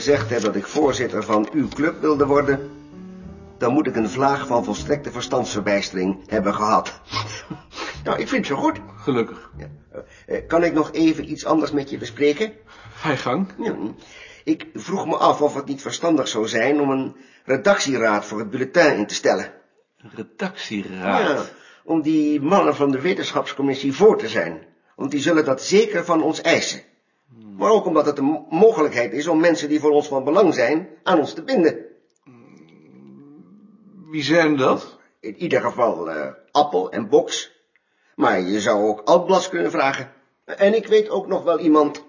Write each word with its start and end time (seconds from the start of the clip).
gezegd 0.00 0.30
heb 0.30 0.40
dat 0.40 0.56
ik 0.56 0.66
voorzitter 0.66 1.22
van 1.22 1.48
uw 1.52 1.68
club 1.68 2.00
wilde 2.00 2.26
worden, 2.26 2.70
dan 3.58 3.72
moet 3.72 3.86
ik 3.86 3.96
een 3.96 4.10
vlaag 4.10 4.46
van 4.46 4.64
volstrekte 4.64 5.10
verstandsverbijstering 5.10 6.22
hebben 6.26 6.54
gehad. 6.54 7.00
nou, 8.04 8.18
ik 8.18 8.28
vind 8.28 8.48
het 8.48 8.56
zo 8.56 8.62
goed. 8.62 8.80
Gelukkig. 8.96 9.50
Ja. 9.56 9.68
Eh, 10.26 10.46
kan 10.46 10.64
ik 10.64 10.72
nog 10.72 10.92
even 10.92 11.30
iets 11.30 11.44
anders 11.44 11.70
met 11.70 11.90
je 11.90 11.98
bespreken? 11.98 12.52
Ga 12.94 13.10
je 13.10 13.16
gang. 13.16 13.48
Ja, 13.58 13.74
ik 14.44 14.66
vroeg 14.74 15.06
me 15.06 15.16
af 15.16 15.42
of 15.42 15.54
het 15.54 15.66
niet 15.66 15.82
verstandig 15.82 16.28
zou 16.28 16.48
zijn 16.48 16.80
om 16.80 16.90
een 16.90 17.16
redactieraad 17.44 18.24
voor 18.24 18.38
het 18.38 18.50
bulletin 18.50 18.96
in 18.96 19.06
te 19.06 19.14
stellen. 19.14 19.52
Redactieraad. 19.96 21.20
Ja, 21.20 21.44
om 21.84 22.02
die 22.02 22.40
mannen 22.40 22.76
van 22.76 22.90
de 22.90 23.00
wetenschapscommissie 23.00 23.92
voor 23.92 24.18
te 24.18 24.28
zijn. 24.28 24.66
Want 24.96 25.10
die 25.10 25.20
zullen 25.20 25.44
dat 25.44 25.62
zeker 25.62 26.04
van 26.04 26.22
ons 26.22 26.40
eisen. 26.40 26.82
Maar 27.56 27.70
ook 27.70 27.86
omdat 27.86 28.06
het 28.06 28.18
een 28.18 28.46
mogelijkheid 28.50 29.12
is 29.12 29.26
om 29.26 29.40
mensen 29.40 29.68
die 29.68 29.80
voor 29.80 29.90
ons 29.90 30.08
van 30.08 30.24
belang 30.24 30.54
zijn 30.54 30.88
aan 31.02 31.18
ons 31.18 31.32
te 31.32 31.42
binden. 31.42 31.86
Wie 34.10 34.22
zijn 34.22 34.56
dat? 34.56 34.98
In 35.20 35.36
ieder 35.36 35.60
geval 35.60 36.10
eh, 36.10 36.32
Appel 36.50 36.90
en 36.90 37.08
Box. 37.08 37.52
Maar 38.14 38.40
je 38.40 38.60
zou 38.60 38.88
ook 38.88 39.00
Altblas 39.00 39.48
kunnen 39.48 39.70
vragen. 39.70 40.12
En 40.44 40.74
ik 40.74 40.86
weet 40.86 41.08
ook 41.08 41.26
nog 41.26 41.42
wel 41.42 41.58
iemand. 41.58 42.04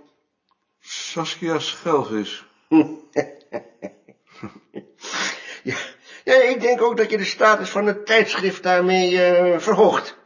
Saskia 0.80 1.60
Schelvis. 1.60 2.46
Ja, 5.64 5.76
ja, 6.24 6.34
ik 6.34 6.62
denk 6.62 6.82
ook 6.82 6.98
dat 6.98 7.10
je 7.10 7.18
de 7.18 7.24
status 7.24 7.70
van 7.70 7.86
het 7.86 8.06
tijdschrift 8.06 8.64
daarmee 8.64 9.24
eh, 9.24 9.60
verhoogt. 9.60 10.18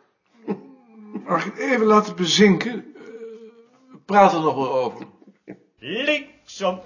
Mag 1.26 1.46
ik 1.46 1.58
even 1.58 1.86
laten 1.86 2.16
bezinken? 2.16 2.95
Praten 4.06 4.38
er 4.38 4.44
nog 4.44 4.56
wel 4.56 4.74
over. 4.74 5.08
Linksom. 5.80 6.82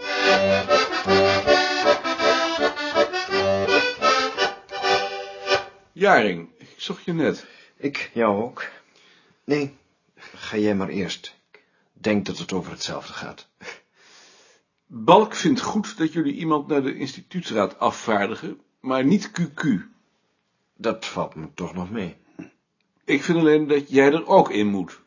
Jaring, 5.92 6.50
ik 6.58 6.74
zocht 6.78 7.04
je 7.04 7.14
net. 7.14 7.46
Ik 7.78 8.12
jou 8.14 8.44
ook. 8.44 8.68
Nee, 9.44 9.78
ga 10.16 10.58
jij 10.58 10.76
maar 10.76 10.90
eerst. 10.90 11.36
Ik 11.52 11.64
denk 11.94 12.26
dat 12.26 12.38
het 12.38 12.54
over 12.54 12.72
hetzelfde 12.72 13.14
gaat. 13.14 13.48
Balk 14.86 15.36
vindt 15.36 15.62
goed 15.62 15.98
dat 15.98 16.14
jullie 16.14 16.34
iemand 16.34 16.68
naar 16.68 16.84
de 16.84 16.96
instituutsraad 16.96 17.80
afvaardigen, 17.80 18.62
maar 18.80 19.06
niet 19.06 19.32
QQ. 19.42 19.68
Dat 20.76 21.06
valt 21.06 21.36
me 21.36 21.48
toch 21.54 21.74
nog 21.74 21.92
mee. 21.92 22.16
Ik 23.06 23.24
vind 23.24 23.38
alleen 23.38 23.68
dat 23.68 23.90
jij 23.90 24.12
er 24.12 24.28
ook 24.28 24.50
in 24.50 24.68
moet. 24.68 25.02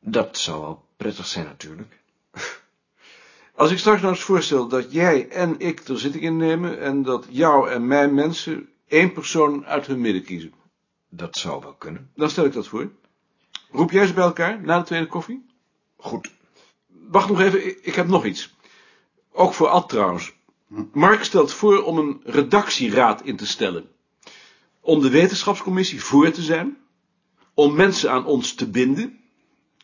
Dat 0.00 0.38
zou 0.38 0.60
wel 0.60 0.84
prettig 0.96 1.26
zijn 1.26 1.44
natuurlijk. 1.44 1.98
Als 3.54 3.70
ik 3.70 3.78
straks 3.78 4.00
nou 4.00 4.12
eens 4.14 4.22
voorstel 4.22 4.68
dat 4.68 4.92
jij 4.92 5.28
en 5.28 5.58
ik 5.58 5.88
er 5.88 5.98
zitting 5.98 6.24
in 6.24 6.36
nemen 6.36 6.80
en 6.80 7.02
dat 7.02 7.26
jou 7.28 7.70
en 7.70 7.86
mijn 7.86 8.14
mensen 8.14 8.68
één 8.86 9.12
persoon 9.12 9.66
uit 9.66 9.86
hun 9.86 10.00
midden 10.00 10.22
kiezen, 10.22 10.52
Dat 11.08 11.36
zou 11.36 11.60
wel 11.60 11.74
kunnen. 11.74 12.10
dan 12.14 12.30
stel 12.30 12.44
ik 12.44 12.52
dat 12.52 12.66
voor. 12.66 12.90
Roep 13.70 13.90
jij 13.90 14.06
ze 14.06 14.12
bij 14.14 14.24
elkaar 14.24 14.60
na 14.60 14.78
de 14.78 14.84
tweede 14.84 15.06
koffie? 15.06 15.46
Goed. 15.96 16.30
Wacht 16.86 17.28
nog 17.28 17.40
even, 17.40 17.86
ik, 17.86 17.94
heb 17.94 18.08
nog 18.08 18.24
iets. 18.24 18.54
Ook 19.32 19.54
voor 19.54 19.68
Ad 19.68 19.88
trouwens. 19.88 20.32
Mark 20.92 21.24
stelt 21.24 21.52
voor 21.52 21.82
om 21.82 21.98
een 21.98 22.20
redactieraad 22.24 23.22
in 23.22 23.36
te 23.36 23.46
stellen. 23.46 23.88
Om 24.80 25.00
de 25.00 25.10
wetenschapscommissie 25.10 26.02
voor 26.02 26.30
te 26.30 26.42
zijn. 26.42 26.78
Om 27.54 27.74
mensen 27.74 28.10
aan 28.10 28.26
ons 28.26 28.54
te 28.54 28.70
binden. 28.70 29.19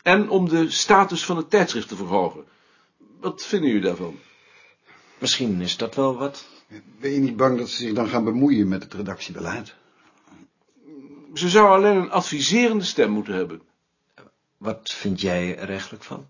En 0.06 0.28
om 0.28 0.48
de 0.48 0.70
status 0.70 1.24
van 1.24 1.36
het 1.36 1.50
tijdschrift 1.50 1.88
te 1.88 1.96
verhogen. 1.96 2.44
Wat 3.20 3.44
vinden 3.44 3.68
jullie 3.68 3.84
daarvan? 3.84 4.18
Misschien 5.18 5.60
is 5.60 5.76
dat 5.76 5.94
wel 5.94 6.16
wat. 6.16 6.46
Ben 7.00 7.10
je 7.10 7.18
niet 7.18 7.36
bang 7.36 7.58
dat 7.58 7.68
ze 7.68 7.76
zich 7.76 7.92
dan 7.92 8.08
gaan 8.08 8.24
bemoeien 8.24 8.68
met 8.68 8.82
het 8.82 8.94
redactiebeleid? 8.94 9.74
Ze 11.34 11.48
zou 11.48 11.68
alleen 11.68 11.96
een 11.96 12.10
adviserende 12.10 12.84
stem 12.84 13.10
moeten 13.10 13.34
hebben. 13.34 13.62
Wat 14.56 14.90
vind 14.90 15.20
jij 15.20 15.58
er 15.58 15.68
eigenlijk 15.68 16.04
van? 16.04 16.28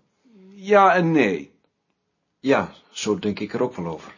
Ja 0.49 0.95
en 0.95 1.11
nee. 1.11 1.51
Ja, 2.39 2.73
zo 2.91 3.19
denk 3.19 3.39
ik 3.39 3.53
er 3.53 3.63
ook 3.63 3.75
wel 3.75 3.87
over. 3.87 4.13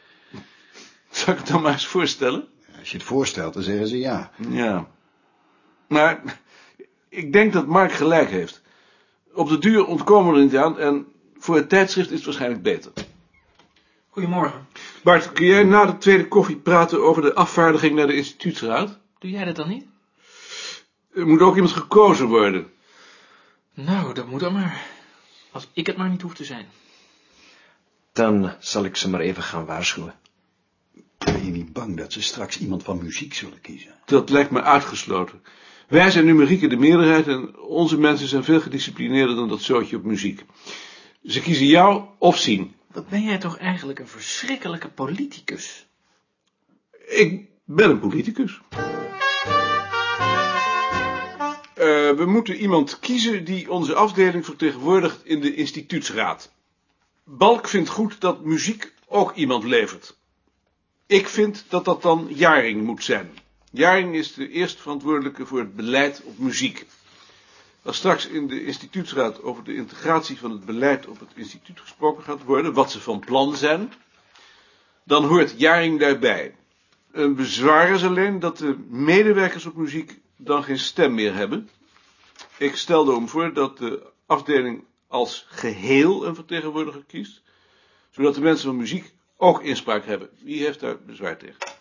Zal 1.10 1.34
ik 1.34 1.40
het 1.40 1.48
dan 1.48 1.62
maar 1.62 1.74
eens 1.74 1.88
voorstellen? 1.88 2.48
Als 2.80 2.92
je 2.92 2.98
het 2.98 3.06
voorstelt, 3.06 3.54
dan 3.54 3.64
zeggen 3.64 3.88
ze 3.88 3.98
ja. 3.98 4.32
Ja. 4.50 4.90
Maar 5.88 6.40
ik 7.10 7.34
denk 7.34 7.54
dat 7.54 7.68
Mark 7.68 7.92
gelijk 7.92 8.30
heeft. 8.30 8.62
Op 9.34 9.50
de 9.50 9.58
duur 9.58 9.86
ontkomen 9.86 10.34
we 10.34 10.38
er 10.38 10.44
niet 10.44 10.58
aan 10.58 10.80
en 10.80 11.08
voor 11.38 11.56
het 11.56 11.70
tijdschrift 11.70 12.10
is 12.10 12.16
het 12.16 12.26
waarschijnlijk 12.26 12.64
beter. 12.64 12.92
Goedemorgen. 14.10 14.68
Bart, 15.04 15.32
kun 15.32 15.46
jij 15.46 15.64
na 15.64 15.86
de 15.86 15.98
tweede 15.98 16.28
koffie 16.28 16.56
praten 16.56 17.04
over 17.04 17.22
de 17.22 17.34
afvaardiging 17.34 17.96
naar 17.96 18.08
de 18.08 18.16
instituutsraad? 18.16 19.00
Doe 19.20 19.32
jij 19.32 19.46
dat 19.46 19.56
dan 19.56 19.68
niet? 19.68 19.86
Er 21.14 21.28
moet 21.28 21.42
ook 21.42 21.56
iemand 21.56 21.74
gekozen 21.74 22.28
worden. 22.28 22.72
Nou, 23.74 24.14
dat 24.14 24.28
moet 24.28 24.40
dan 24.40 24.54
maar. 24.54 24.86
Als 25.52 25.68
ik 25.74 25.88
het 25.88 25.98
maar 25.98 26.10
niet 26.10 26.22
hoef 26.22 26.34
te 26.34 26.44
zijn. 26.44 26.68
Dan 28.14 28.54
zal 28.60 28.86
ik 28.86 28.96
ze 28.96 29.10
maar 29.10 29.20
even 29.20 29.44
gaan 29.44 29.66
waarschuwen. 29.66 30.16
Ben 31.18 31.46
je 31.46 31.52
niet 31.52 31.74
bang 31.74 31.98
dat 31.98 32.14
ze 32.14 32.22
straks 32.22 32.60
iemand 32.60 32.84
van 32.84 33.04
muziek 33.04 33.34
zullen 33.34 33.62
kiezen? 33.62 33.96
Dat 34.06 34.30
lijkt 34.30 34.52
me 34.52 34.62
uitgesloten. 34.62 35.44
Wij 35.90 36.12
zijn 36.12 36.26
numerieke 36.26 36.68
de 36.68 36.78
meerderheid 36.78 37.28
en 37.28 37.60
onze 37.60 37.98
mensen 37.98 38.28
zijn 38.28 38.44
veel 38.44 38.62
gedisciplineerder 38.62 39.36
dan 39.36 39.50
dat 39.50 39.62
zootje 39.62 39.96
op 39.96 40.04
muziek. 40.04 40.46
Ze 41.24 41.42
kiezen 41.42 41.66
jou 41.66 42.04
of 42.18 42.38
zien. 42.38 42.76
Wat 42.92 43.10
ben 43.10 43.24
jij 43.24 43.38
toch 43.38 43.58
eigenlijk 43.58 44.00
een 44.00 44.08
verschrikkelijke 44.08 44.90
politicus? 44.90 45.88
Ik 47.06 47.46
ben 47.66 47.90
een 47.90 48.00
politicus. 48.00 48.62
Eh, 51.74 52.12
we 52.16 52.24
moeten 52.26 52.56
iemand 52.56 53.00
kiezen 53.00 53.44
die 53.46 53.72
onze 53.72 53.94
afdeling 53.94 54.46
vertegenwoordigt 54.46 55.26
in 55.26 55.42
de 55.42 55.56
instituutsraad. 55.56 56.52
Balk 57.24 57.68
vindt 57.68 57.90
goed 57.90 58.22
dat 58.22 58.44
muziek 58.44 58.94
ook 59.08 59.36
iemand 59.36 59.64
levert. 59.64 60.18
Ik 61.06 61.28
vind 61.28 61.66
dat 61.70 61.86
dat 61.86 62.02
dan 62.02 62.28
Jaring 62.30 62.84
moet 62.84 63.04
zijn. 63.04 63.30
Jaring 63.72 64.16
is 64.16 64.34
de 64.34 64.50
eerste 64.50 64.82
verantwoordelijke 64.82 65.46
voor 65.46 65.60
het 65.60 65.76
beleid 65.76 66.22
op 66.24 66.38
muziek. 66.38 66.86
Als 67.84 67.98
straks 67.98 68.28
in 68.28 68.48
de 68.48 68.66
instituutsraad 68.66 69.44
over 69.44 69.64
de 69.64 69.76
integratie 69.76 70.38
van 70.38 70.52
het 70.52 70.66
beleid 70.66 71.08
op 71.08 71.20
het 71.20 71.30
instituut 71.36 71.80
gesproken 71.80 72.24
gaat 72.24 72.44
worden, 72.44 72.74
wat 72.74 72.92
ze 72.92 73.02
van 73.02 73.20
plan 73.20 73.56
zijn, 73.56 73.94
dan 75.04 75.26
hoort 75.26 75.60
Jaring 75.60 76.00
daarbij. 76.00 76.56
Een 77.12 77.36
bezwaar 77.36 77.90
is 77.90 78.04
alleen 78.04 78.40
dat 78.40 78.58
de 78.58 78.78
medewerkers 78.90 79.66
op 79.66 79.76
muziek 79.76 80.20
dan 80.36 80.64
geen 80.64 80.80
stem 80.80 81.14
meer 81.14 81.34
hebben. 81.34 81.70
Ik 82.58 82.76
stel 82.76 83.06
daarom 83.06 83.30
voor 83.30 83.54
dat 83.54 83.78
de 83.78 84.12
afdeling 84.26 84.84
als 85.08 85.46
geheel 85.50 86.26
een 86.26 86.36
vertegenwoordiger 86.36 87.04
kiest, 87.08 87.42
zodat 88.12 88.36
de 88.36 88.42
mensen 88.42 88.66
van 88.66 88.78
muziek 88.78 89.14
ook 89.38 89.64
inspraak 89.64 90.06
hebben. 90.06 90.30
Wie 90.40 90.64
heeft 90.64 90.80
daar 90.80 91.00
bezwaar 91.00 91.38
tegen? 91.38 91.79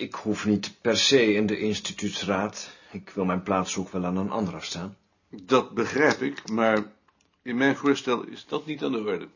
Ik 0.00 0.14
hoef 0.14 0.46
niet 0.46 0.80
per 0.80 0.96
se 0.96 1.32
in 1.32 1.46
de 1.46 1.58
instituutsraad. 1.58 2.70
Ik 2.90 3.10
wil 3.10 3.24
mijn 3.24 3.42
plaats 3.42 3.76
ook 3.76 3.92
wel 3.92 4.04
aan 4.04 4.16
een 4.16 4.30
ander 4.30 4.54
afstaan. 4.54 4.96
Dat 5.28 5.70
begrijp 5.70 6.22
ik, 6.22 6.48
maar 6.48 6.92
in 7.42 7.56
mijn 7.56 7.76
voorstel 7.76 8.22
is 8.22 8.46
dat 8.46 8.66
niet 8.66 8.82
aan 8.82 8.92
de 8.92 8.98
orde. 8.98 9.28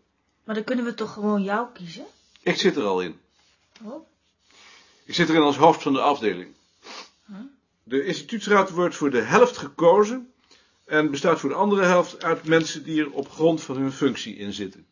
Maar 0.44 0.54
dan 0.54 0.64
kunnen 0.64 0.84
we 0.84 0.94
toch 0.94 1.12
gewoon 1.12 1.42
jou 1.42 1.66
kiezen? 1.72 2.04
Ik 2.42 2.56
zit 2.56 2.76
er 2.76 2.82
al 2.84 3.00
in. 3.00 3.20
Oh, 3.82 4.06
Ik 5.04 5.14
zit 5.14 5.28
erin 5.28 5.42
als 5.42 5.56
hoofd 5.56 5.82
van 5.82 5.92
de 5.92 6.00
afdeling. 6.00 6.54
De 7.82 8.04
instituutsraad 8.04 8.70
wordt 8.70 8.96
voor 8.96 9.10
de 9.10 9.22
helft 9.22 9.56
gekozen 9.56 10.32
en 10.84 11.10
bestaat 11.10 11.40
voor 11.40 11.50
de 11.50 11.56
andere 11.56 11.84
helft 11.84 12.22
uit 12.22 12.44
mensen 12.44 12.84
die 12.84 13.00
er 13.00 13.10
op 13.10 13.30
grond 13.30 13.62
van 13.62 13.76
hun 13.76 13.92
functie 13.92 14.36
in 14.36 14.52
zitten. 14.52 14.86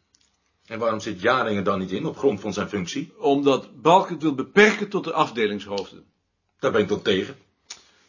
En 0.67 0.79
waarom 0.79 1.00
zit 1.00 1.20
Jaringen 1.20 1.64
dan 1.64 1.79
niet 1.79 1.91
in 1.91 2.06
op 2.06 2.19
grond 2.19 2.41
van 2.41 2.53
zijn 2.53 2.69
functie? 2.69 3.12
Omdat 3.19 3.82
Balk 3.82 4.09
het 4.09 4.23
wil 4.23 4.35
beperken 4.35 4.88
tot 4.88 5.05
de 5.05 5.12
afdelingshoofden. 5.12 6.05
Daar 6.59 6.73
ben 6.73 6.81
ik 6.81 6.88
dan 6.88 7.03
tegen. 7.03 7.37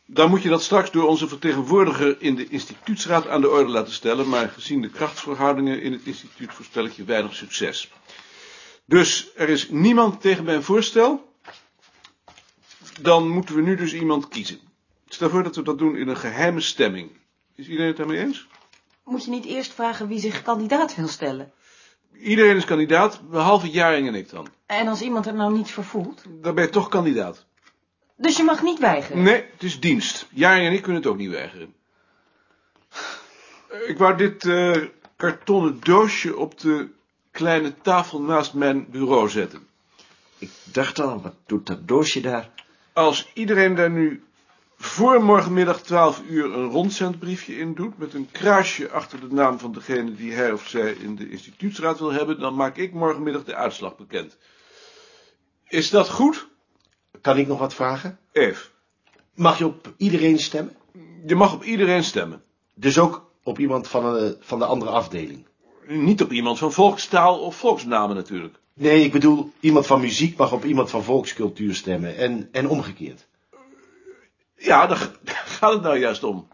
Dan 0.06 0.30
moet 0.30 0.42
je 0.42 0.50
dat 0.50 0.64
straks 0.64 0.92
door 0.92 1.08
onze 1.08 1.28
vertegenwoordiger 1.28 2.22
in 2.22 2.36
de 2.36 2.48
instituutsraad 2.48 3.28
aan 3.28 3.42
de 3.42 3.50
orde 3.50 3.72
laten 3.72 3.94
stellen, 3.94 4.30
maar 4.30 4.50
gezien 4.50 4.82
de 4.82 4.90
krachtsverhoudingen 4.90 5.82
in 5.82 5.92
het 5.92 6.02
instituut 6.04 6.54
voorspel 6.54 6.86
ik 6.86 6.92
je 6.92 7.04
weinig 7.04 7.36
succes. 7.36 7.92
Dus 8.86 9.32
er 9.36 9.50
is 9.50 9.70
niemand 9.70 10.22
tegen 10.22 10.44
mijn 10.44 10.64
voorstel. 10.64 11.32
Dan 13.02 13.30
moeten 13.30 13.56
we 13.56 13.62
nu 13.62 13.76
dus 13.76 13.94
iemand 13.94 14.28
kiezen. 14.28 14.60
Stel 15.08 15.30
voor 15.30 15.44
dat 15.44 15.56
we 15.56 15.64
dat 15.64 15.78
doen 15.78 15.96
in 15.96 16.08
een 16.08 16.18
geheime 16.18 16.62
stemming. 16.62 17.12
Is 17.56 17.68
iedereen 17.68 17.88
het 17.88 17.98
daarmee 17.98 18.20
eens? 18.20 18.48
moet 19.04 19.24
je 19.24 19.30
niet 19.30 19.46
eerst 19.46 19.74
vragen 19.74 20.08
wie 20.08 20.20
zich 20.20 20.42
kandidaat 20.42 20.96
wil 20.96 21.08
stellen? 21.08 21.52
Iedereen 22.20 22.56
is 22.56 22.66
kandidaat, 22.66 23.22
behalve 23.30 23.70
Jaring 23.70 24.08
en 24.08 24.16
ik 24.16 24.30
dan. 24.30 24.48
En 24.66 24.88
als 24.88 25.02
iemand 25.02 25.26
er 25.28 25.34
nou 25.34 25.54
niets 25.54 25.72
voor 25.72 25.84
voelt? 25.84 26.24
Dan 26.42 26.56
ben 26.56 26.64
je 26.64 26.70
toch 26.70 26.88
kandidaat. 26.90 27.46
Dus 28.16 28.38
je 28.38 28.44
mag 28.44 28.62
niet 28.64 28.80
weigeren? 28.80 29.24
Nee, 29.24 29.44
het 29.52 29.64
is 29.64 29.80
dienst. 29.80 30.28
Jaring 30.30 30.68
en 30.68 30.74
ik 30.74 30.82
kunnen 30.82 31.02
het 31.02 31.12
ook 31.12 31.18
niet 31.18 31.30
weigeren. 31.30 31.74
Eh, 33.70 33.90
Ik 33.90 33.98
wou 33.98 34.18
dit 34.18 34.46
eh, 34.46 34.72
kartonnen 35.16 35.80
doosje 35.80 36.38
op 36.38 36.60
de 36.60 36.88
kleine 37.32 37.74
tafel 37.82 38.22
naast 38.22 38.54
mijn 38.54 38.88
bureau 38.90 39.30
zetten. 39.30 39.68
Ik 40.38 40.50
dacht 40.64 41.00
al, 41.00 41.22
wat 41.22 41.36
doet 41.46 41.68
dat 41.68 41.88
doosje 41.88 42.22
daar? 42.22 42.50
Als 42.94 43.32
iedereen 43.34 43.76
daar 43.76 43.90
nu 43.92 44.24
voor 44.86 45.24
morgenmiddag 45.24 45.82
12 45.82 46.22
uur 46.30 46.54
een 46.54 46.70
rondzendbriefje 46.70 47.58
in 47.58 47.74
doet, 47.74 47.98
met 47.98 48.14
een 48.14 48.32
kruisje 48.32 48.92
achter 48.92 49.20
de 49.20 49.36
naam 49.36 49.60
van 49.60 49.72
degene 49.72 50.16
die 50.16 50.34
hij 50.34 50.52
of 50.52 50.68
zij 50.68 50.92
in 50.92 51.16
de 51.16 51.30
instituutsraad 51.30 52.00
wil 52.00 52.12
hebben, 52.12 52.40
dan 52.40 52.56
maak 52.56 52.78
ik 52.78 52.94
morgenmiddag 52.94 53.44
de 53.44 53.56
uitslag 53.56 53.96
bekend. 53.96 54.38
Is 55.68 55.90
dat 55.90 56.10
goed? 56.10 56.48
Kan 57.22 57.38
ik 57.38 57.48
nog 57.48 57.60
wat 57.60 57.74
vragen? 57.74 58.20
Eve, 58.32 58.66
Mag 59.34 59.58
je 59.58 59.66
op 59.66 59.94
iedereen 59.98 60.40
stemmen? 60.40 60.76
je 61.26 61.36
mag 61.36 61.54
op 61.54 61.64
iedereen 61.64 62.04
stemmen. 62.04 62.44
Dus 62.74 63.00
ook 63.00 63.32
op 63.44 63.60
iemand 63.60 63.88
van, 63.88 64.06
een, 64.06 64.36
van 64.40 64.60
de 64.60 64.66
andere 64.66 64.92
afdeling? 64.92 65.46
Niet 65.88 66.22
op 66.22 66.32
iemand 66.32 66.58
van 66.58 66.72
volkstaal 66.72 67.40
of 67.40 67.56
volksnamen 67.56 68.16
natuurlijk. 68.16 68.60
Nee, 68.74 69.04
ik 69.04 69.12
bedoel, 69.12 69.52
iemand 69.60 69.86
van 69.86 70.02
muziek 70.02 70.38
mag 70.38 70.52
op 70.52 70.66
iemand 70.66 70.90
van 70.90 71.04
volkscultuur 71.04 71.76
stemmen. 71.76 72.16
En, 72.18 72.50
en 72.52 72.68
omgekeerd. 72.68 73.28
Ja, 74.64 74.88
daar 74.88 74.98
gaat 75.60 75.74
het 75.74 75.82
nou 75.82 76.00
juist 76.00 76.24
om. 76.24 76.48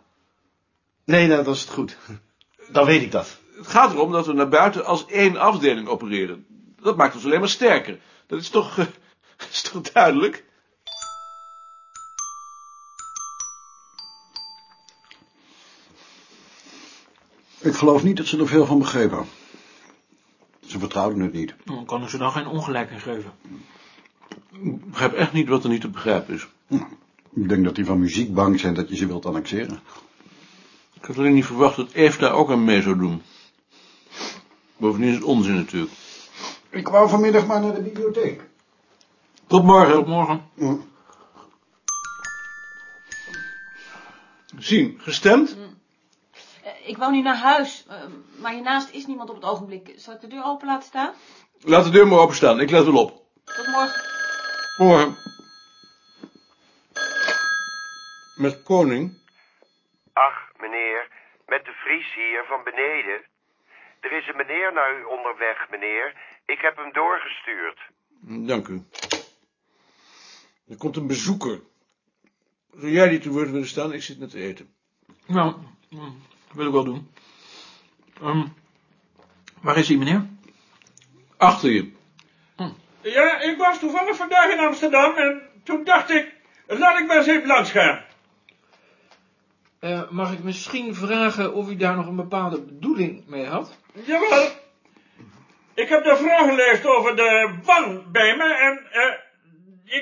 Nee, 1.04 1.28
nou, 1.28 1.44
dan 1.44 1.54
is 1.54 1.62
het 1.62 1.70
goed. 1.70 1.98
Dan 2.72 2.86
weet 2.86 3.02
ik 3.02 3.12
dat. 3.12 3.38
Het 3.56 3.68
gaat 3.68 3.94
erom 3.94 4.12
dat 4.12 4.26
we 4.26 4.34
naar 4.34 4.50
buiten 4.50 4.86
als 4.86 5.06
één 5.06 5.38
afdeling 5.38 5.88
opereren. 5.88 6.46
Dat 6.82 6.98
maakt 6.98 7.16
ons 7.16 7.26
alleen 7.26 7.40
maar 7.40 7.50
sterker. 7.50 8.00
Dat 8.28 8.40
is 8.40 8.50
toch, 8.50 8.78
is 9.52 9.62
toch 9.62 9.82
duidelijk? 9.82 10.46
Ik 17.60 17.76
geloof 17.76 18.04
niet 18.04 18.18
dat 18.18 18.26
ze 18.26 18.40
er 18.40 18.48
veel 18.48 18.66
van 18.66 18.80
begrepen. 18.80 19.26
Ze 20.66 20.80
vertrouwden 20.80 21.20
het 21.20 21.34
niet. 21.34 21.56
Dan 21.66 21.86
kan 21.86 22.04
ik 22.04 22.10
ze 22.10 22.18
dan 22.18 22.32
geen 22.32 22.48
ongelijk 22.48 22.90
in 22.92 23.00
geven. 23.00 23.32
Ik 24.52 24.90
begrijp 24.90 25.14
echt 25.14 25.34
niet 25.34 25.48
wat 25.48 25.64
er 25.64 25.70
niet 25.70 25.82
te 25.82 25.90
begrijpen 25.90 26.34
is. 26.34 26.48
Ik 27.34 27.50
denk 27.50 27.64
dat 27.64 27.76
die 27.76 27.86
van 27.86 28.00
muziek 28.00 28.34
bang 28.34 28.60
zijn 28.60 28.74
dat 28.74 28.90
je 28.90 28.96
ze 28.96 29.08
wilt 29.08 29.26
annexeren. 29.26 29.80
Ik 30.94 31.06
had 31.06 31.18
alleen 31.18 31.34
niet 31.34 31.46
verwacht 31.46 31.76
dat 31.76 31.92
Eve 31.92 32.20
daar 32.20 32.34
ook 32.34 32.50
aan 32.52 32.64
mee 32.64 32.82
zou 32.82 32.98
doen. 32.98 33.22
Bovendien 34.78 35.10
is 35.10 35.16
het 35.16 35.24
onzin 35.24 35.56
natuurlijk. 35.56 35.92
Ik 36.70 36.88
wou 36.88 37.10
vanmiddag 37.10 37.48
maar 37.48 37.62
naar 37.62 37.74
de 37.74 37.82
bibliotheek. 37.82 38.42
Tot 39.48 39.64
morgen. 39.64 39.94
Tot 39.96 40.08
morgen. 40.08 40.42
Zien, 44.58 45.00
gestemd? 45.02 45.58
Eh, 46.64 46.72
Ik 46.90 46.98
wou 46.98 47.12
nu 47.12 47.22
naar 47.22 47.38
huis, 47.38 47.86
eh, 47.88 47.96
maar 48.42 48.52
hiernaast 48.54 48.90
is 48.92 49.06
niemand 49.06 49.30
op 49.30 49.36
het 49.36 49.46
ogenblik. 49.46 49.94
Zal 49.98 50.14
ik 50.14 50.22
de 50.22 50.28
deur 50.28 50.44
open 50.44 50.68
laten 50.68 50.88
staan? 50.88 51.14
Laat 51.62 51.84
de 51.84 51.90
deur 51.90 52.08
maar 52.08 52.20
openstaan, 52.20 52.60
ik 52.60 52.70
let 52.70 52.86
wel 52.86 52.98
op. 53.04 53.22
Tot 53.44 53.68
morgen. 53.68 54.02
Morgen. 54.78 55.16
Met 58.40 58.64
koning? 58.64 59.18
Ach, 60.14 60.52
meneer, 60.60 61.08
met 61.48 61.66
de 61.66 61.72
Vries 61.72 62.14
hier 62.14 62.44
van 62.48 62.64
beneden. 62.64 63.22
Er 64.00 64.12
is 64.12 64.28
een 64.28 64.36
meneer 64.36 64.74
naar 64.74 65.00
u 65.00 65.04
onderweg, 65.04 65.70
meneer. 65.70 66.14
Ik 66.46 66.60
heb 66.62 66.78
hem 66.78 66.94
doorgestuurd. 66.94 67.80
Dank 68.48 68.68
u. 68.68 68.84
Er 70.68 70.78
komt 70.78 70.96
een 70.96 71.08
bezoeker. 71.08 71.60
Zou 72.72 72.92
jij 72.92 73.10
die 73.10 73.20
te 73.20 73.30
woord 73.30 73.52
willen 73.52 73.68
staan? 73.68 73.94
Ik 73.94 74.04
zit 74.04 74.20
net 74.20 74.30
te 74.30 74.40
eten. 74.40 74.74
Nou, 75.26 75.56
wil 76.54 76.66
ik 76.66 76.74
wel 76.74 76.84
doen. 76.84 77.12
Ehm, 78.22 78.48
waar 79.62 79.78
is 79.78 79.88
die 79.88 79.98
meneer? 79.98 80.26
Achter 81.38 81.72
je. 81.72 81.92
Ja, 83.02 83.40
ik 83.40 83.58
was 83.58 83.80
toevallig 83.80 84.16
vandaag 84.16 84.52
in 84.52 84.60
Amsterdam 84.60 85.16
en 85.16 85.50
toen 85.64 85.84
dacht 85.84 86.10
ik, 86.10 86.34
laat 86.68 87.00
ik 87.00 87.08
maar 87.08 87.18
eens 87.18 87.28
even 87.28 87.48
langs 87.48 87.72
gaan. 87.72 88.08
Eh, 89.80 90.10
mag 90.10 90.34
ik 90.34 90.44
misschien 90.44 90.96
vragen 90.96 91.54
of 91.54 91.70
u 91.70 91.76
daar 91.76 91.96
nog 91.96 92.08
een 92.08 92.16
bepaalde 92.16 92.62
bedoeling 92.62 93.24
mee 93.28 93.46
had? 93.46 93.78
Jawel. 94.06 94.48
Ik 95.74 95.90
heb 95.90 96.04
de 96.04 96.16
vragenlijst 96.16 96.86
over 96.86 97.16
de 97.16 97.56
wan 97.64 98.04
bij 98.12 98.36
me 98.38 98.44
en 98.44 98.92
eh, 98.92 99.14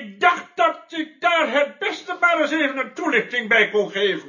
ik 0.00 0.20
dacht 0.20 0.46
dat 0.54 0.84
ik 0.88 1.20
daar 1.20 1.52
het 1.52 1.78
beste 1.78 2.16
maar 2.20 2.40
eens 2.40 2.50
even 2.50 2.78
een 2.78 2.92
toelichting 2.94 3.48
bij 3.48 3.70
kon 3.70 3.90
geven. 3.90 4.28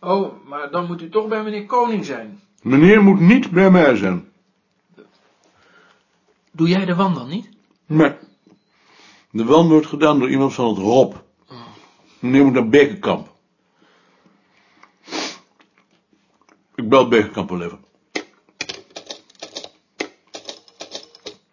Oh, 0.00 0.46
maar 0.46 0.70
dan 0.70 0.86
moet 0.86 1.02
u 1.02 1.08
toch 1.08 1.28
bij 1.28 1.42
meneer 1.42 1.66
Koning 1.66 2.04
zijn. 2.04 2.40
Meneer 2.62 3.02
moet 3.02 3.20
niet 3.20 3.50
bij 3.50 3.70
mij 3.70 3.96
zijn. 3.96 4.32
Doe 6.50 6.68
jij 6.68 6.84
de 6.84 6.94
wan 6.94 7.14
dan 7.14 7.28
niet? 7.28 7.48
Nee. 7.86 8.12
De 9.30 9.44
wan 9.44 9.68
wordt 9.68 9.86
gedaan 9.86 10.18
door 10.18 10.30
iemand 10.30 10.54
van 10.54 10.68
het 10.68 10.78
Rob. 10.78 11.14
Meneer 12.18 12.44
moet 12.44 12.52
naar 12.52 12.68
Bekenkamp. 12.68 13.33
Ik 16.74 16.88
bel 16.88 17.08
Bekenkamp 17.08 17.50
wel 17.50 17.62
even. 17.62 17.84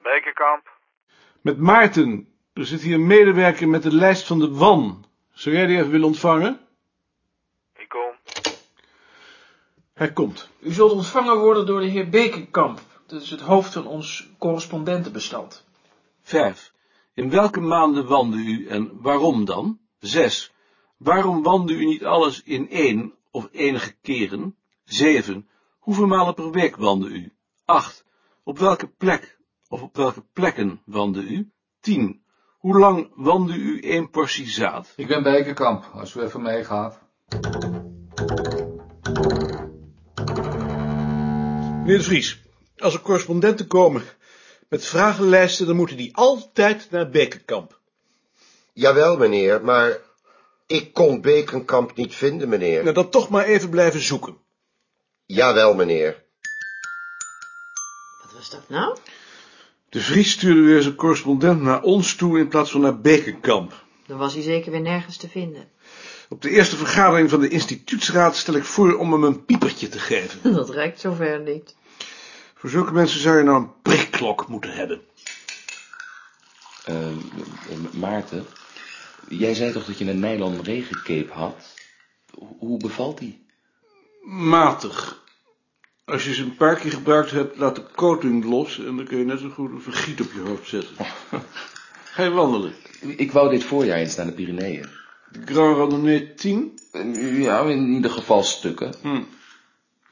Bekenkamp? 0.01 0.69
Met 1.41 1.57
Maarten. 1.57 2.27
Er 2.53 2.65
zit 2.65 2.81
hier 2.81 2.93
een 2.93 3.07
medewerker 3.07 3.67
met 3.67 3.83
de 3.83 3.95
lijst 3.95 4.27
van 4.27 4.39
de 4.39 4.51
wan. 4.51 5.05
Zou 5.31 5.55
jij 5.55 5.65
die 5.65 5.77
even 5.77 5.91
willen 5.91 6.07
ontvangen? 6.07 6.59
Ik 7.75 7.89
kom. 7.89 8.15
Hij 9.93 10.13
komt. 10.13 10.49
U 10.59 10.71
zult 10.71 10.91
ontvangen 10.91 11.37
worden 11.37 11.65
door 11.65 11.79
de 11.79 11.87
heer 11.87 12.09
Bekenkamp. 12.09 12.79
Dat 13.07 13.21
is 13.21 13.29
het 13.29 13.41
hoofd 13.41 13.73
van 13.73 13.87
ons 13.87 14.29
correspondentenbestand. 14.37 15.65
5. 16.21 16.73
In 17.13 17.29
welke 17.29 17.59
maanden 17.59 18.07
wandde 18.07 18.37
u 18.37 18.67
en 18.67 19.01
waarom 19.01 19.45
dan? 19.45 19.79
6. 19.99 20.53
Waarom 20.97 21.43
wandde 21.43 21.73
u 21.73 21.85
niet 21.85 22.05
alles 22.05 22.43
in 22.43 22.69
één 22.69 23.13
of 23.31 23.47
enige 23.51 23.95
keren? 24.01 24.55
7. 24.91 25.47
Hoeveel 25.79 26.07
malen 26.07 26.33
per 26.33 26.51
week 26.51 26.75
wandde 26.75 27.09
u? 27.09 27.33
8. 27.65 28.03
Op 28.43 28.59
welke 28.59 28.87
plek 28.87 29.37
of 29.69 29.81
op 29.81 29.95
welke 29.95 30.23
plekken 30.33 30.81
wandde 30.85 31.21
u? 31.21 31.51
10. 31.79 32.23
Hoe 32.57 32.79
lang 32.79 33.11
wandde 33.15 33.53
u 33.53 33.79
één 33.79 34.09
portie 34.09 34.49
zaad? 34.49 34.93
Ik 34.95 35.07
ben 35.07 35.23
Bekenkamp, 35.23 35.89
als 35.93 36.15
u 36.15 36.21
even 36.21 36.41
meegaat. 36.41 36.99
Meneer 41.79 41.97
de 41.97 42.03
Vries, 42.03 42.41
als 42.77 42.93
er 42.93 43.01
correspondenten 43.01 43.67
komen 43.67 44.03
met 44.69 44.85
vragenlijsten, 44.85 45.65
dan 45.65 45.75
moeten 45.75 45.97
die 45.97 46.15
altijd 46.15 46.87
naar 46.89 47.09
Bekenkamp. 47.09 47.79
Jawel, 48.73 49.17
meneer, 49.17 49.63
maar 49.63 49.97
ik 50.67 50.93
kon 50.93 51.21
Bekenkamp 51.21 51.95
niet 51.95 52.15
vinden, 52.15 52.49
meneer. 52.49 52.83
Nou, 52.83 52.95
dan 52.95 53.09
toch 53.09 53.29
maar 53.29 53.45
even 53.45 53.69
blijven 53.69 54.01
zoeken. 54.01 54.37
Jawel, 55.35 55.73
meneer. 55.75 56.23
Wat 58.23 58.33
was 58.33 58.49
dat 58.49 58.69
nou? 58.69 58.97
De 59.89 60.01
Vries 60.01 60.31
stuurde 60.31 60.61
weer 60.61 60.81
zijn 60.81 60.95
correspondent 60.95 61.61
naar 61.61 61.81
ons 61.81 62.15
toe 62.15 62.39
in 62.39 62.47
plaats 62.47 62.71
van 62.71 62.81
naar 62.81 62.99
Bekenkamp. 63.01 63.83
Dan 64.07 64.17
was 64.17 64.33
hij 64.33 64.41
zeker 64.43 64.71
weer 64.71 64.81
nergens 64.81 65.17
te 65.17 65.29
vinden. 65.29 65.69
Op 66.29 66.41
de 66.41 66.49
eerste 66.49 66.75
vergadering 66.75 67.29
van 67.29 67.39
de 67.39 67.47
instituutsraad 67.49 68.35
stel 68.35 68.53
ik 68.53 68.63
voor 68.63 68.97
om 68.97 69.11
hem 69.11 69.23
een 69.23 69.45
piepertje 69.45 69.89
te 69.89 69.99
geven. 69.99 70.53
Dat 70.53 70.69
reikt 70.69 70.99
zover 70.99 71.39
niet. 71.41 71.75
Voor 72.55 72.69
zulke 72.69 72.91
mensen 72.93 73.19
zou 73.19 73.37
je 73.37 73.43
nou 73.43 73.57
een 73.61 73.81
prikklok 73.81 74.47
moeten 74.47 74.71
hebben. 74.73 75.01
Eh, 76.85 76.95
Maarten, 77.91 78.45
jij 79.29 79.53
zei 79.53 79.71
toch 79.71 79.85
dat 79.85 79.97
je 79.97 80.05
een 80.09 80.19
nylon 80.19 80.61
regencape 80.63 81.31
had? 81.33 81.73
Ho- 82.39 82.55
Hoe 82.59 82.77
bevalt 82.79 83.17
die? 83.17 83.45
Matig. 84.25 85.20
Als 86.11 86.25
je 86.25 86.33
ze 86.33 86.43
een 86.43 86.55
paar 86.55 86.75
keer 86.75 86.91
gebruikt 86.91 87.31
hebt, 87.31 87.57
laat 87.57 87.75
de 87.75 87.83
coating 87.95 88.45
los 88.45 88.79
en 88.79 88.95
dan 88.95 89.05
kun 89.05 89.17
je 89.17 89.25
net 89.25 89.39
zo 89.39 89.49
goed 89.49 89.71
een 89.71 89.81
vergiet 89.81 90.21
op 90.21 90.31
je 90.33 90.39
hoofd 90.39 90.67
zetten. 90.67 90.95
Ga 92.13 92.23
je 92.23 92.29
wandelen? 92.29 92.73
Ik 92.99 93.31
wou 93.31 93.49
dit 93.49 93.63
voorjaar 93.63 93.97
eens 93.97 94.15
naar 94.15 94.25
de 94.25 94.31
Pyreneeën. 94.31 94.89
Grand 95.45 95.77
Randonnée 95.77 96.33
10? 96.33 96.79
Ja, 97.41 97.61
in 97.61 97.87
ieder 97.87 98.11
geval 98.11 98.43
stukken. 98.43 98.95
Hm. 99.01 99.21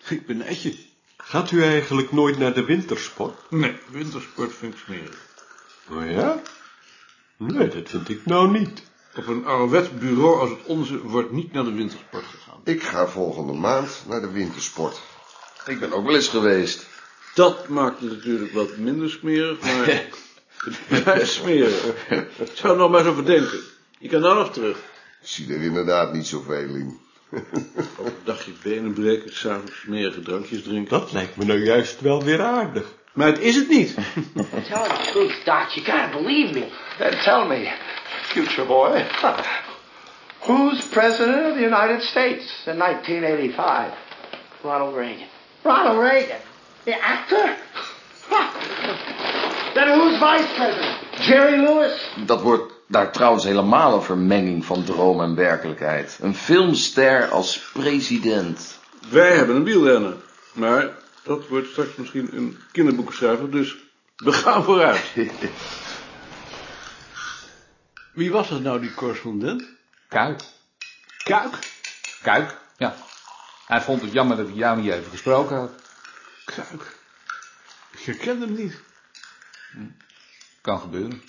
Ik 0.07 0.25
ben 0.25 0.37
netje. 0.37 0.75
Gaat 1.17 1.51
u 1.51 1.63
eigenlijk 1.63 2.11
nooit 2.11 2.37
naar 2.37 2.53
de 2.53 2.63
wintersport? 2.65 3.51
Nee, 3.51 3.75
wintersport 3.91 4.53
vind 4.53 4.73
ik 4.73 4.79
smerig. 4.79 5.27
Oh 5.91 6.11
ja? 6.11 6.41
Nee, 7.37 7.67
dat 7.67 7.89
vind 7.89 8.09
ik 8.09 8.25
nou 8.25 8.59
niet. 8.59 8.83
Op 9.15 9.27
een 9.27 9.45
ouderwets 9.45 9.97
bureau 9.97 10.39
als 10.39 10.49
het 10.49 10.65
onze 10.65 11.01
wordt 11.01 11.31
niet 11.31 11.51
naar 11.51 11.63
de 11.63 11.73
wintersport 11.73 12.25
gegaan. 12.25 12.61
Ik 12.63 12.83
ga 12.83 13.07
volgende 13.07 13.53
maand 13.53 14.03
naar 14.07 14.21
de 14.21 14.31
wintersport. 14.31 15.01
Ik 15.69 15.79
ben 15.79 15.93
ook 15.93 16.05
wel 16.05 16.15
eens 16.15 16.27
geweest. 16.27 16.87
Dat 17.33 17.67
maakt 17.67 17.99
het 17.99 18.11
natuurlijk 18.11 18.51
wat 18.51 18.77
minder 18.77 19.09
smerig, 19.09 19.61
maar 19.61 19.85
het 20.89 21.03
blijft 21.03 21.31
smerig. 21.31 21.85
Ik 22.37 22.51
zou 22.53 22.73
er 22.73 22.79
nog 22.79 22.89
maar 22.89 22.99
eens 22.99 23.09
over 23.09 23.25
denken. 23.25 23.59
Je 23.99 24.09
kan 24.09 24.21
nog 24.21 24.53
terug. 24.53 24.77
Ik 25.21 25.27
zie 25.27 25.53
er 25.53 25.61
inderdaad 25.61 26.13
niet 26.13 26.27
zoveel 26.27 26.75
in. 26.75 26.99
Overdag 27.97 28.45
je 28.45 28.51
benen 28.63 28.93
breken, 28.93 29.35
s'avonds 29.35 29.79
smerige 29.79 30.21
drankjes 30.21 30.63
drinken. 30.63 30.99
Dat 30.99 31.11
lijkt 31.11 31.35
me 31.35 31.45
nou 31.45 31.63
juist 31.63 32.01
wel 32.01 32.23
weer 32.23 32.41
aardig. 32.41 32.85
Maar 33.13 33.27
het 33.27 33.39
is 33.39 33.55
het 33.55 33.69
niet. 33.69 33.93
Tell 34.33 34.87
the 34.87 35.09
truth, 35.11 35.45
Doc. 35.45 35.73
You 35.73 35.85
gotta 35.85 36.09
believe 36.21 36.53
me. 36.53 36.67
Then 36.97 37.19
tell 37.21 37.45
me, 37.47 37.71
future 38.21 38.67
boy. 38.67 39.05
Who's 40.39 40.85
president 40.85 41.45
of 41.45 41.53
the 41.53 41.63
United 41.63 42.01
States 42.01 42.63
in 42.65 42.77
1985? 42.77 43.97
Ronald 44.61 44.95
Reagan. 44.95 45.27
Ronald 45.63 45.99
Reagan? 45.99 46.39
The 46.83 46.93
actor? 46.93 47.55
then 49.73 49.87
who's 49.99 50.19
vice 50.19 50.47
president? 50.55 50.97
Jerry 51.19 51.59
Lewis? 51.59 52.09
Dat 52.25 52.41
wordt 52.41 52.73
daar 52.87 53.11
trouwens 53.11 53.43
helemaal 53.43 53.93
een 53.93 54.01
vermenging 54.01 54.65
van 54.65 54.83
droom 54.83 55.21
en 55.21 55.35
werkelijkheid. 55.35 56.17
Een 56.21 56.35
filmster 56.35 57.27
als 57.29 57.59
president. 57.73 58.79
Wij 59.09 59.35
hebben 59.35 59.55
een 59.55 59.63
wielrenner. 59.63 60.15
Maar 60.53 60.89
dat 61.23 61.47
wordt 61.47 61.67
straks 61.67 61.95
misschien 61.95 62.29
een 62.33 62.57
kinderboekenschrijver, 62.71 63.51
dus 63.51 63.75
we 64.15 64.31
gaan 64.31 64.63
vooruit. 64.63 65.13
Wie 68.13 68.31
was 68.31 68.49
dat 68.49 68.61
nou, 68.61 68.79
die 68.79 68.93
correspondent? 68.93 69.63
Kuik. 70.07 70.41
Kuik? 71.23 71.59
Kuik, 72.21 72.57
ja. 72.77 72.95
Hij 73.69 73.81
vond 73.81 74.01
het 74.01 74.11
jammer 74.11 74.37
dat 74.37 74.47
hij 74.47 74.55
jou 74.55 74.81
niet 74.81 74.91
even 74.91 75.11
gesproken 75.11 75.57
had. 75.57 75.71
Kuik. 76.45 76.97
Ik 77.91 77.99
herken 77.99 78.41
hem 78.41 78.53
niet. 78.53 78.81
Kan 80.61 80.79
gebeuren. 80.79 81.23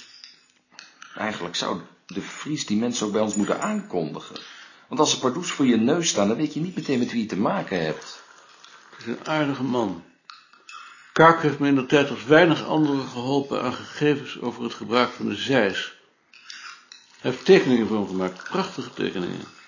Eigenlijk 1.14 1.56
zou 1.56 1.80
de 2.06 2.20
Vries 2.20 2.66
die 2.66 2.78
mensen 2.78 3.06
ook 3.06 3.12
bij 3.12 3.20
ons 3.20 3.34
moeten 3.34 3.60
aankondigen. 3.60 4.40
Want 4.88 5.00
als 5.00 5.10
ze 5.10 5.18
pardoes 5.18 5.50
voor 5.50 5.66
je 5.66 5.76
neus 5.76 6.08
staan, 6.08 6.28
dan 6.28 6.36
weet 6.36 6.54
je 6.54 6.60
niet 6.60 6.76
meteen 6.76 6.98
met 6.98 7.12
wie 7.12 7.22
je 7.22 7.28
te 7.28 7.36
maken 7.36 7.84
hebt. 7.84 8.22
Het 8.90 9.00
is 9.00 9.06
een 9.06 9.26
aardige 9.26 9.62
man. 9.62 10.04
Kaak 11.12 11.42
heeft 11.42 11.58
me 11.58 11.68
in 11.68 11.74
de 11.74 11.86
tijd 11.86 12.10
als 12.10 12.24
weinig 12.24 12.64
anderen 12.64 13.08
geholpen 13.08 13.62
aan 13.62 13.74
gegevens 13.74 14.40
over 14.40 14.62
het 14.62 14.74
gebruik 14.74 15.10
van 15.10 15.28
de 15.28 15.36
zeis. 15.36 15.98
Hij 17.20 17.30
heeft 17.30 17.44
tekeningen 17.44 17.86
voor 17.86 17.96
hem 17.96 18.06
gemaakt, 18.06 18.44
prachtige 18.44 18.92
tekeningen. 18.94 19.58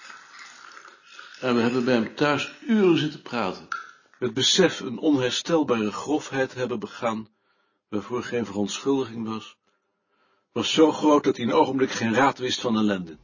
En 1.43 1.55
we 1.55 1.61
hebben 1.61 1.85
bij 1.85 1.95
hem 1.95 2.15
thuis 2.15 2.53
uren 2.67 2.99
zitten 2.99 3.23
praten. 3.23 3.69
Het 4.19 4.35
besef 4.35 4.81
een 4.81 4.99
onherstelbare 4.99 5.93
grofheid 5.93 6.55
hebben 6.55 6.79
begaan, 6.79 7.29
waarvoor 7.89 8.23
geen 8.23 8.47
verontschuldiging 8.47 9.27
was, 9.27 9.57
was 10.53 10.73
zo 10.73 10.93
groot 10.93 11.25
dat 11.25 11.37
hij 11.37 11.47
een 11.47 11.53
ogenblik 11.53 11.91
geen 11.91 12.15
raad 12.15 12.39
wist 12.39 12.61
van 12.61 12.77
ellende. 12.77 13.17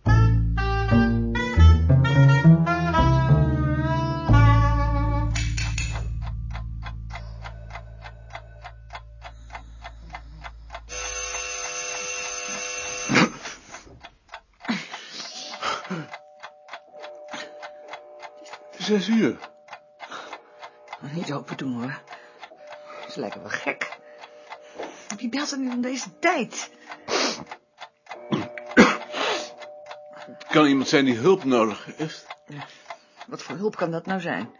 Zes 18.89 19.09
uur. 19.09 19.37
Niet 21.13 21.33
open 21.33 21.57
doen 21.57 21.81
hoor. 21.81 22.01
Is 23.07 23.15
lekker 23.15 23.41
wel 23.41 23.51
gek. 23.51 23.99
Wie 25.17 25.29
belt 25.29 25.51
er 25.53 25.59
nu 25.59 25.71
om 25.71 25.81
deze 25.81 26.19
tijd? 26.19 26.71
Het 30.15 30.47
kan 30.49 30.67
iemand 30.67 30.89
zijn 30.89 31.05
die 31.05 31.17
hulp 31.17 31.45
nodig 31.45 31.87
heeft. 31.97 32.27
Wat 33.27 33.43
voor 33.43 33.57
hulp 33.57 33.77
kan 33.77 33.91
dat 33.91 34.07
nou 34.07 34.21
zijn? 34.21 34.51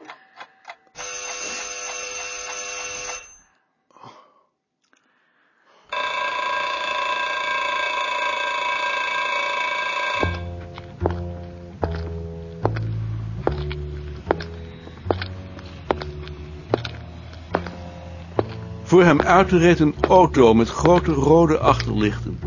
Voor 18.99 19.07
hem 19.07 19.21
uit 19.21 19.51
reed 19.51 19.81
een 19.81 19.95
auto 20.09 20.55
met 20.55 20.69
grote 20.69 21.13
rode 21.13 21.59
achterlichten. 21.59 22.39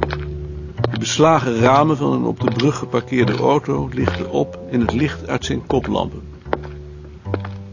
De 0.92 1.00
beslagen 1.00 1.60
ramen 1.60 1.98
van 1.98 2.14
een 2.14 2.24
op 2.24 2.40
de 2.40 2.52
brug 2.52 2.78
geparkeerde 2.78 3.38
auto 3.38 3.90
lichten 3.94 4.30
op 4.30 4.60
in 4.70 4.80
het 4.80 4.94
licht 4.94 5.28
uit 5.28 5.46
zijn 5.46 5.68
koplampen. 5.68 6.22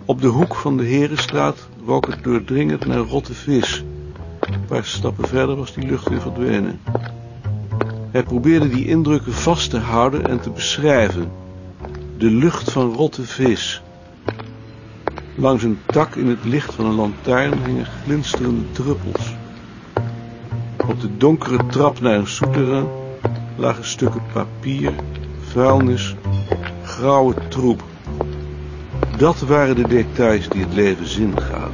Op 0.05 0.21
de 0.21 0.27
hoek 0.27 0.55
van 0.55 0.77
de 0.77 0.85
Herenstraat 0.85 1.69
rook 1.87 2.07
het 2.07 2.25
doordringend 2.25 2.87
naar 2.87 2.99
rotte 2.99 3.35
vis. 3.35 3.85
Een 4.41 4.65
paar 4.67 4.85
stappen 4.85 5.29
verder 5.29 5.57
was 5.57 5.75
die 5.75 5.87
lucht 5.87 6.09
weer 6.09 6.21
verdwenen. 6.21 6.81
Hij 8.11 8.23
probeerde 8.23 8.69
die 8.69 8.87
indrukken 8.87 9.33
vast 9.33 9.71
te 9.71 9.79
houden 9.79 10.29
en 10.29 10.41
te 10.41 10.51
beschrijven. 10.51 11.31
De 12.19 12.31
lucht 12.31 12.73
van 12.73 12.93
rotte 12.93 13.23
vis. 13.23 13.83
Langs 15.41 15.63
een 15.63 15.79
tak 15.87 16.17
in 16.17 16.27
het 16.27 16.45
licht 16.45 16.75
van 16.75 16.85
een 16.85 16.95
lantaarn 16.95 17.65
hingen 17.65 17.87
glinsterende 18.05 18.71
druppels. 18.73 19.35
Op 20.89 21.01
de 21.01 21.17
donkere 21.17 21.67
trap 21.67 22.01
naar 22.01 22.15
een 22.15 22.27
souterrain 22.27 22.87
lagen 23.57 23.85
stukken 23.85 24.23
papier, 24.33 24.93
vuilnis, 25.41 26.15
grauwe 26.83 27.35
troep. 27.49 27.83
Dat 29.17 29.41
waren 29.41 29.77
de 29.77 29.89
details 29.89 30.49
die 30.49 30.63
het 30.63 30.75
leven 30.75 31.07
zin 31.07 31.41
gaven. 31.41 31.68